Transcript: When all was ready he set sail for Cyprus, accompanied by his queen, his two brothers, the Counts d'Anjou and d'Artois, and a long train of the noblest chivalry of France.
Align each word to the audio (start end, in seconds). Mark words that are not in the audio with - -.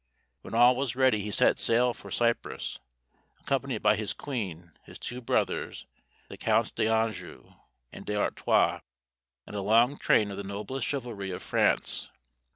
When 0.41 0.55
all 0.55 0.75
was 0.75 0.95
ready 0.95 1.19
he 1.19 1.29
set 1.29 1.59
sail 1.59 1.93
for 1.93 2.09
Cyprus, 2.09 2.79
accompanied 3.39 3.83
by 3.83 3.95
his 3.95 4.13
queen, 4.13 4.71
his 4.83 4.97
two 4.97 5.21
brothers, 5.21 5.85
the 6.27 6.37
Counts 6.37 6.71
d'Anjou 6.71 7.53
and 7.93 8.03
d'Artois, 8.03 8.79
and 9.45 9.55
a 9.55 9.61
long 9.61 9.97
train 9.97 10.31
of 10.31 10.37
the 10.37 10.43
noblest 10.43 10.87
chivalry 10.87 11.29
of 11.29 11.43
France. 11.43 12.09